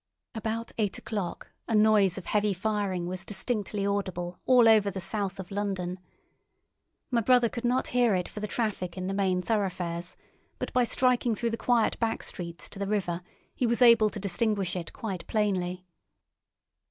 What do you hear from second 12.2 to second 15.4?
streets to the river he was able to distinguish it quite